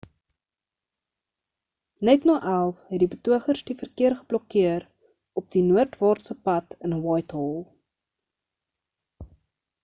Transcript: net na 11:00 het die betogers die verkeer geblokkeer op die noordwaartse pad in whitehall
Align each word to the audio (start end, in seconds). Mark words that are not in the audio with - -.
net 2.07 2.21
na 2.29 2.37
11:00 2.53 2.87
het 2.93 2.99
die 3.03 3.07
betogers 3.11 3.61
die 3.67 3.75
verkeer 3.83 4.15
geblokkeer 4.21 4.87
op 5.43 5.53
die 5.57 5.63
noordwaartse 5.69 6.37
pad 6.49 6.75
in 6.89 6.97
whitehall 7.05 7.63